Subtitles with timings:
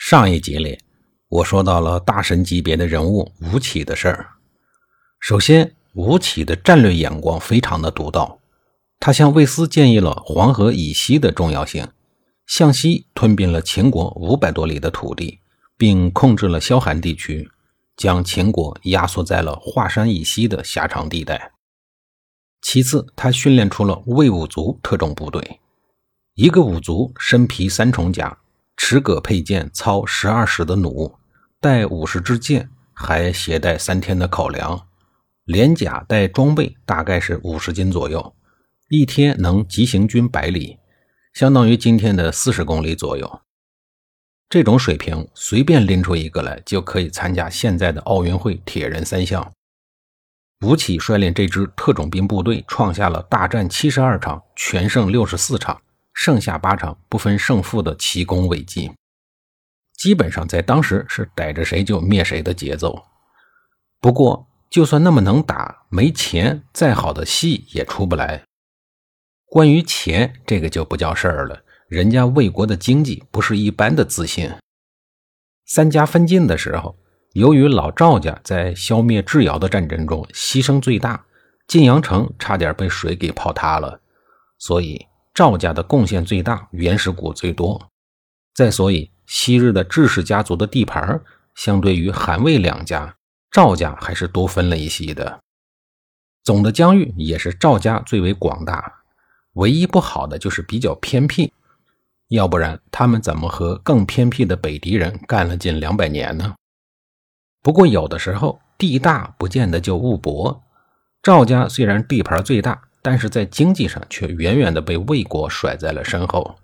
[0.00, 0.78] 上一集里，
[1.28, 4.28] 我说到了大神级别的人物吴起的事儿。
[5.18, 8.38] 首先，吴起的战略眼光非常的独到，
[9.00, 11.88] 他向魏斯建议了黄河以西的重要性，
[12.46, 15.40] 向西吞并了秦国五百多里的土地，
[15.76, 17.50] 并控制了萧韩地区，
[17.96, 21.52] 将秦国压缩在了华山以西的狭长地带。
[22.62, 25.58] 其次，他训练出了魏武卒特种部队，
[26.34, 28.38] 一个武卒身披三重甲。
[28.78, 31.18] 持戈佩剑，操十二矢的弩，
[31.60, 34.86] 带五十支箭，还携带三天的口粮，
[35.44, 38.34] 连甲带装备大概是五十斤左右，
[38.88, 40.78] 一天能急行军百里，
[41.34, 43.40] 相当于今天的四十公里左右。
[44.48, 49.52] 这种水平，随便拎出一个来，就可以参加现在的奥运会铁人三项。
[50.64, 55.82] 吴起率领这支特种兵部队，创下了大战七十二场，全胜六十四场。
[56.18, 58.90] 剩下八场不分胜负的奇功伟绩，
[59.96, 63.00] 基本上在当时是逮着谁就灭谁的节奏。
[64.00, 68.42] 不过，就算那么能打，没钱，再好的戏也出不来。
[69.46, 71.62] 关于钱，这个就不叫事儿了。
[71.86, 74.50] 人家魏国的经济不是一般的自信。
[75.66, 76.98] 三家分晋的时候，
[77.34, 81.26] 由于老赵家在消灭智瑶的战争中牺牲最大，
[81.68, 84.00] 晋阳城差点被水给泡塌了，
[84.58, 85.06] 所以。
[85.38, 87.80] 赵家的贡献最大，原始股最多。
[88.56, 91.22] 再所以，昔日的智氏家族的地盘，
[91.54, 93.14] 相对于韩魏两家，
[93.52, 95.38] 赵家还是多分了一些的。
[96.42, 98.92] 总的疆域也是赵家最为广大，
[99.52, 101.52] 唯一不好的就是比较偏僻。
[102.30, 106.56] 要不然，他们怎么和更偏僻的北狄人干了近两百年呢？
[107.62, 110.64] 不过，有的时候地大不见得就物博。
[111.22, 112.87] 赵家虽然地盘最大。
[113.10, 116.58] 但是在经济上却远远的被魏国甩在了身后，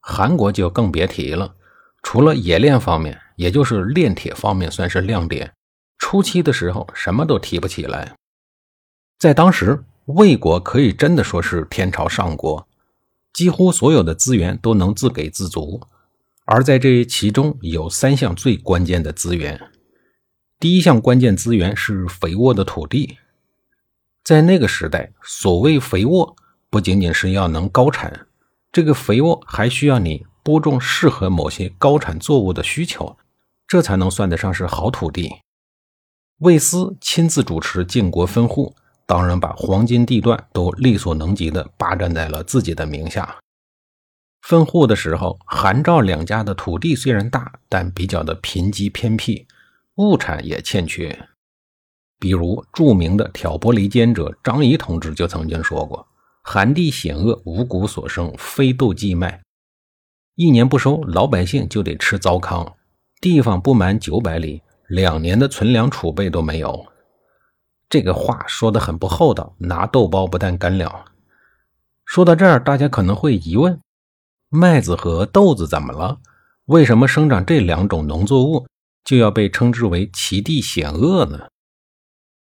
[0.00, 1.54] 韩国就更别提了。
[2.02, 5.52] 除了冶炼方面，也就是炼铁方面算是亮点，
[5.96, 8.16] 初期的时候什么都提不起来。
[9.16, 12.66] 在当时，魏国可以真的说是天朝上国，
[13.32, 15.80] 几乎所有的资源都能自给自足。
[16.46, 19.70] 而在这其中有三项最关键的资源，
[20.58, 23.18] 第一项关键资源是肥沃的土地。
[24.30, 26.36] 在那个时代，所谓肥沃，
[26.70, 28.28] 不仅仅是要能高产，
[28.70, 33.18] 这个肥沃还需要你播种适合某些高产作物的需求，
[33.66, 35.34] 这才能算得上是好土地。
[36.38, 38.72] 魏斯亲自主持晋国分户，
[39.04, 43.36] 当然把黄金地段都力所能及的霸占在了自己的名下。
[44.42, 49.48] 分户的时候，韩赵两家的土地虽然大，但比较的贫瘠偏僻，
[49.96, 51.29] 物产也欠缺。
[52.20, 56.06] 比如著名的挑拨离间者张仪同志就曾经说过
[56.44, 59.40] ：“寒地险恶，五谷所生，非豆即麦。
[60.36, 62.76] 一年不收，老百姓就得吃糟糠。
[63.20, 66.86] 地方不满九百里，两年的存粮储备都没有。”
[67.88, 71.06] 这个话说的很不厚道，拿豆包不但干了。
[72.04, 73.80] 说到这儿，大家可能会疑问：
[74.48, 76.18] 麦子和豆子怎么了？
[76.66, 78.66] 为什么生长这两种农作物
[79.04, 81.48] 就要被称之为其地险恶呢？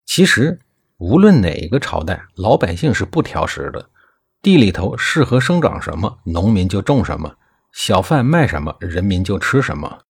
[0.04, 0.58] 其实，
[0.98, 3.88] 无论哪个朝代，老百姓是不挑食的。
[4.42, 7.30] 地里头适合生长什么，农民就种什么；
[7.72, 10.00] 小贩卖什么，人民就吃什么。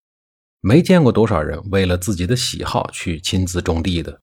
[0.61, 4.21] 没见过多少人为了自己的喜好去亲自种地的，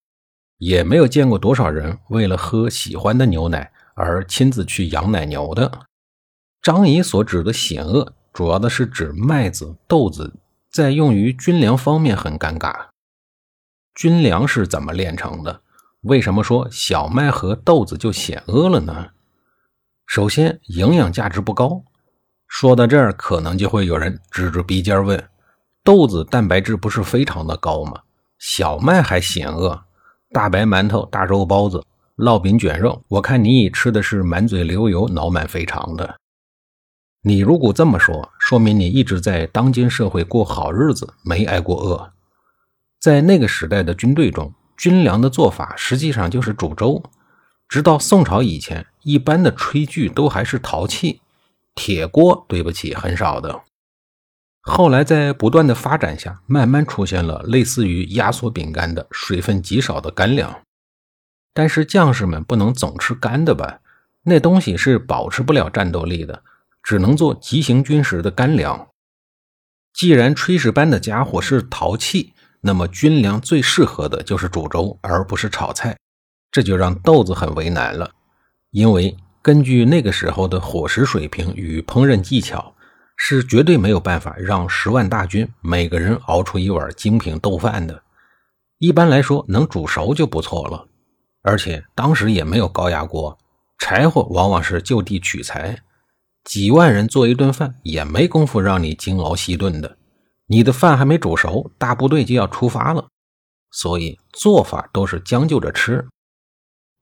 [0.57, 5.72] 也没有见过多少人为了喝喜欢的牛奶而亲自去养奶牛的。
[6.62, 10.34] 张仪所指的险恶，主要的是指麦子、豆子，
[10.71, 12.88] 在用于军粮方面很尴尬。
[14.00, 15.60] 军粮是怎么炼成的？
[16.04, 19.07] 为什么说小麦和豆子就险恶了呢？
[20.07, 21.84] 首先，营养价值不高。
[22.48, 25.22] 说到这儿，可能就会有人指着鼻尖问：
[25.84, 28.00] 豆子蛋白质不是非常的高吗？
[28.38, 29.84] 小麦还险恶？
[30.31, 31.84] 大白馒头、大肉包子、
[32.16, 36.16] 烙饼卷肉，我看你已吃的是满嘴流油、脑满肥肠的。
[37.24, 42.13] 你如果这么说，说明你一直在当今社会过好日子，没挨过饿。
[43.00, 47.01] 在那个时代的军队中，军粮的做法实际上就是煮粥。
[47.68, 51.22] 直到宋朝以前，一般的炊具都还是陶器，
[51.75, 53.62] 铁锅，对不起，很少的。
[54.62, 60.62] 后来在不断的发展下，慢慢出现了类似于压缩饼干的水分极少的干粮。
[61.54, 63.80] 但是将士们不能总吃干的吧？
[64.24, 66.44] 那东西是保持不了战斗力的，
[66.84, 68.88] 只能做急行军时的干粮。
[69.94, 75.97] 既然炊事班的家伙是陶器，那么军粮最适合的就是煮粥，而不是炒菜。
[76.51, 78.11] 这就让豆子很为难了，
[78.71, 82.73] 因为根据那个时候的伙食水平与烹饪技巧，
[83.15, 88.01] 是绝对没有办法让十万大军每个人熬出一碗精品豆饭的。
[88.79, 90.88] 一般来说，能煮熟就不错了。
[91.41, 93.38] 而且当时也没有高压锅，
[93.77, 95.79] 柴火往往是就地取材。
[96.44, 99.97] 几万人做一顿饭也没工夫让你精熬细炖的，
[100.51, 103.07] 你的饭还没煮熟，大部队就要出发了。
[103.69, 106.07] 所以做法都是将就着吃。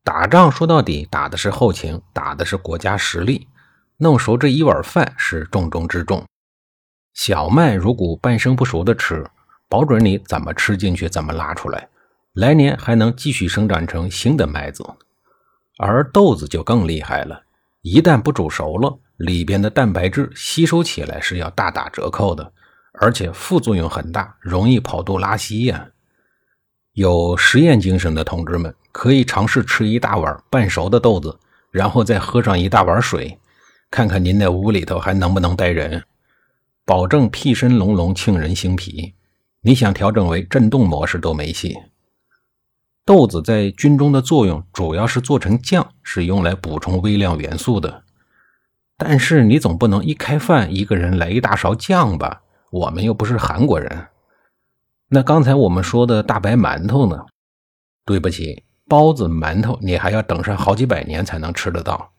[0.03, 3.47] 打仗说到底打的是后勤，打的是国家实力，
[3.95, 6.25] 弄熟这一碗饭是重中之重。
[7.13, 9.25] 小麦如果半生不熟的吃，
[9.69, 11.87] 保准你怎么吃进去怎么拉出来。
[12.33, 14.83] 来年还能继续生长成新的麦子，
[15.77, 17.43] 而豆子就更厉害了。
[17.81, 22.51] 一旦不煮熟了，里边的蛋白质吸收起来是要大打折扣的，
[22.99, 25.89] 而且副作用很大，容易跑肚拉稀呀。
[26.93, 31.39] 有实验精神的同志们可以尝试吃一大碗半熟的豆子，
[31.69, 33.37] 然后再喝上一大碗水，
[33.91, 36.03] 看看您那屋里头还能不能待人，
[36.85, 39.13] 保证屁身隆隆，沁人心脾。
[39.61, 41.77] 你想调整为震动模式都没戏。
[43.05, 48.03] 豆子在军中的作用主要是做成酱，是用来补充微量元素的。
[48.97, 52.41] 但是你总不能一开饭一个人来一大勺酱吧？
[52.69, 54.07] 我们又不是韩国人。
[55.09, 57.25] 那刚才我们说的大白馒头呢？
[58.05, 62.11] 对不起，包子、馒头你还要等上好几百年才能吃得到，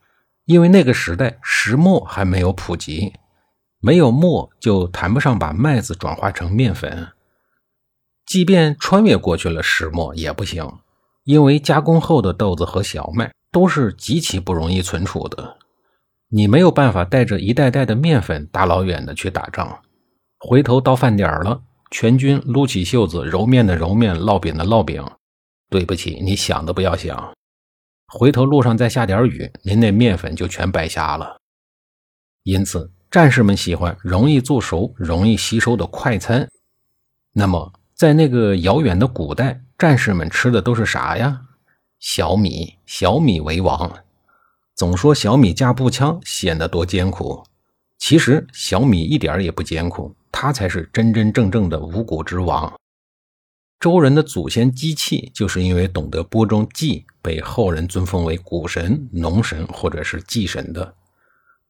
[0.45, 3.13] 因为那个时代石磨还没有普及，
[3.81, 7.09] 没有磨就谈不上把麦子转化成面粉。
[8.27, 10.71] 即便穿越过去了石磨也不行，
[11.25, 15.57] 因为加工后的豆子和小麦都是极其不容易存储的。
[16.29, 19.79] 你没有办法带着一袋袋的面粉大老远的去打仗，
[20.39, 25.05] 回头到饭点了，全军撸起袖子揉面的揉面，烙饼的烙饼。
[25.71, 27.35] 对不起，你想都不要想，
[28.07, 31.39] 回头路上再下点雨，您那面粉就全白瞎了。
[32.43, 36.49] 因此，战士们喜欢容易做熟、容易吸收的快餐。
[37.33, 37.73] 那么。
[37.99, 41.41] 在那个遥远的古代，战士们吃的都是啥呀？
[41.99, 43.93] 小米，小米为王。
[44.77, 47.45] 总说小米加步枪显得多艰苦，
[47.99, 52.73] 其实小米一点也不艰苦，它才是真真正正的五谷之王。
[53.81, 60.95] 周人的祖先姬器，就是因为懂得播种稷，被后人尊奉为谷神、农神或者是祭神的。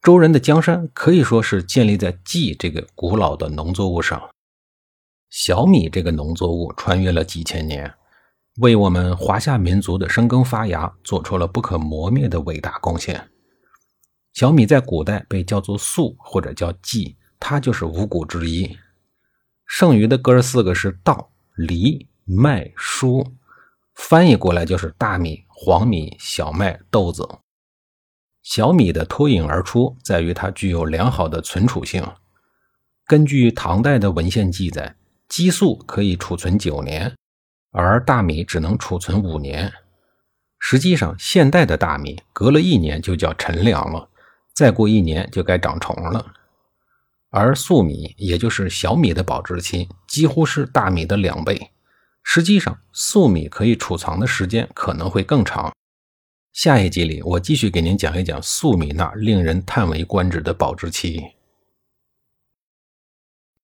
[0.01, 4.29] 周人的江山可以说是建立在稷这个古老的农作物上。
[5.29, 7.93] 小米这个农作物穿越了几千年，
[8.57, 13.29] 为我们华夏民族的生根发芽做出了不可磨灭的伟大贡献。
[14.33, 18.77] 小米在古代被叫做粟或者叫稷，它就是五谷之一。
[19.65, 23.31] 剩余的哥四个是稻、藜、麦、菽，
[23.95, 27.27] 翻译过来就是大米、黄米、小麦、豆子。
[28.43, 32.05] 小米的脱颖而出在于它具有良好的存储性。
[33.05, 34.95] 根据唐代的文献记载。
[35.29, 37.15] 激素可以储存九年，
[37.69, 39.71] 而大米只能储存五年。
[40.57, 44.09] 实际上，现代的大米隔了一年就叫陈粮了，
[44.55, 46.33] 再过一年就该长虫了。
[47.29, 51.71] 而粟米，也就是小米的保质期几乎是大米的两倍。
[52.23, 55.71] 实际上，粟米可以储藏的时间可能会更长。
[56.53, 61.23] 下一集里，我继续给您讲一讲粟米那令人叹为观止的保质期。